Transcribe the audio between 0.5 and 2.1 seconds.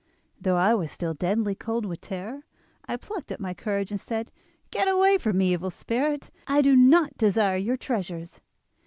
I was still deadly cold with